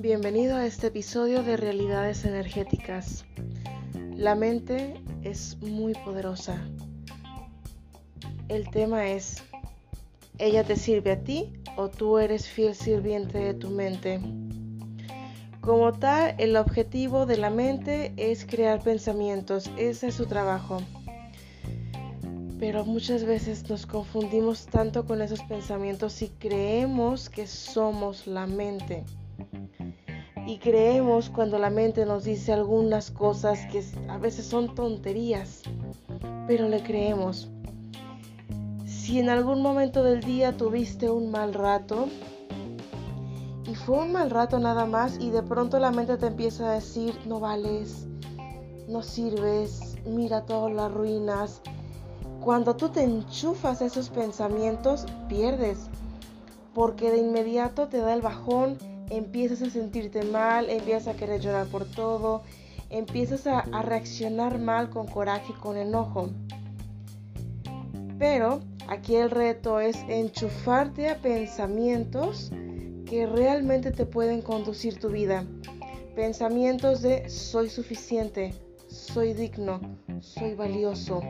[0.00, 3.26] bienvenido a este episodio de Realidades Energéticas.
[4.16, 6.56] La mente es muy poderosa.
[8.48, 9.44] El tema es,
[10.38, 14.22] ¿ella te sirve a ti o tú eres fiel sirviente de tu mente?
[15.60, 20.78] Como tal, el objetivo de la mente es crear pensamientos, ese es su trabajo.
[22.58, 29.04] Pero muchas veces nos confundimos tanto con esos pensamientos y creemos que somos la mente
[30.46, 35.62] y creemos cuando la mente nos dice algunas cosas que a veces son tonterías,
[36.46, 37.50] pero le creemos.
[38.86, 42.08] Si en algún momento del día tuviste un mal rato,
[43.64, 46.74] y fue un mal rato nada más, y de pronto la mente te empieza a
[46.74, 48.06] decir, no vales,
[48.88, 51.60] no sirves, mira todas las ruinas.
[52.40, 55.88] Cuando tú te enchufas esos pensamientos, pierdes,
[56.74, 58.78] porque de inmediato te da el bajón
[59.10, 62.42] empiezas a sentirte mal, empiezas a querer llorar por todo,
[62.88, 66.30] empiezas a, reaccionar mal con coraje y con enojo.
[68.18, 72.50] Pero aquí el reto es enchufarte a pensamientos
[73.06, 75.44] que realmente te pueden conducir tu vida.
[76.14, 78.54] Pensamientos de soy suficiente,
[78.88, 79.80] soy digno,
[80.20, 81.22] soy valioso.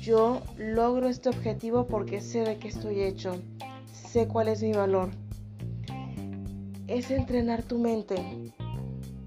[0.00, 3.40] Yo logro este objetivo porque sé de qué estoy hecho,
[3.92, 5.10] sé cuál es mi valor
[6.88, 8.16] es entrenar tu mente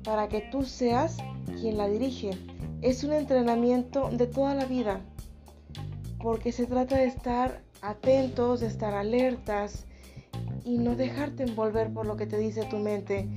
[0.03, 1.17] para que tú seas
[1.59, 2.31] quien la dirige.
[2.81, 5.01] Es un entrenamiento de toda la vida,
[6.21, 9.85] porque se trata de estar atentos, de estar alertas
[10.63, 13.27] y no dejarte envolver por lo que te dice tu mente.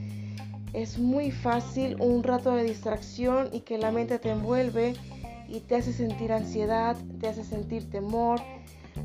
[0.73, 4.95] Es muy fácil un rato de distracción y que la mente te envuelve
[5.49, 8.41] y te hace sentir ansiedad, te hace sentir temor,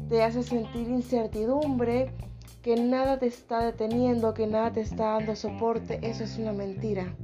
[0.07, 2.11] te hace sentir incertidumbre
[2.61, 7.15] que nada te está deteniendo, que nada te está dando soporte, eso es una mentira.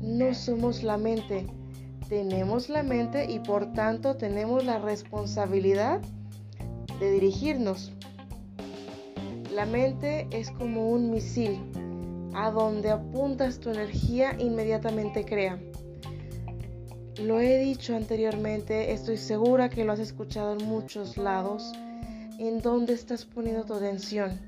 [0.00, 1.46] No somos la mente,
[2.08, 6.00] tenemos la mente y por tanto tenemos la responsabilidad
[7.00, 7.92] de dirigirnos.
[9.54, 11.58] La mente es como un misil,
[12.34, 15.58] a donde apuntas tu energía inmediatamente crea.
[17.20, 21.72] Lo he dicho anteriormente, estoy segura que lo has escuchado en muchos lados
[22.38, 24.38] en dónde estás poniendo tu atención.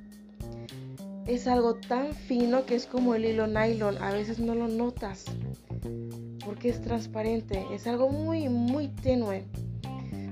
[1.27, 5.25] Es algo tan fino que es como el hilo nylon, a veces no lo notas
[6.45, 9.45] porque es transparente, es algo muy, muy tenue.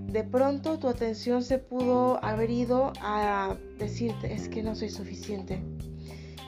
[0.07, 5.63] De pronto tu atención se pudo haber ido a decirte, es que no soy suficiente.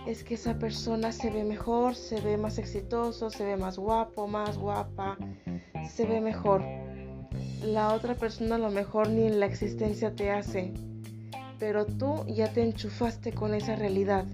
[0.06, 4.28] Es que esa persona se ve mejor, se ve más exitoso, se ve más guapo,
[4.28, 5.16] más guapa,
[5.88, 6.62] se ve mejor.
[7.64, 10.74] La otra persona lo mejor ni en la existencia te hace
[11.66, 14.26] pero tú ya te enchufaste con esa realidad.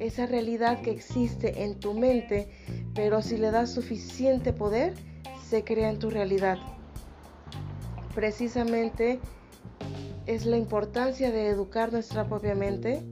[0.00, 2.50] Esa realidad que existe en tu mente,
[2.96, 4.92] pero si le das suficiente poder,
[5.48, 6.58] se crea en tu realidad.
[8.12, 9.20] Precisamente
[10.26, 13.04] es la importancia de educar nuestra propia mente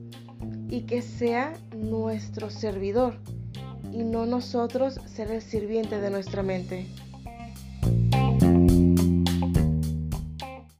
[0.69, 3.20] y que sea nuestro servidor
[3.92, 6.88] y no nosotros ser el sirviente de nuestra mente.